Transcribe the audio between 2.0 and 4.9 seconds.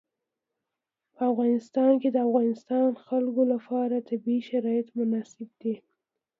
کې د د افغانستان خلکو لپاره طبیعي شرایط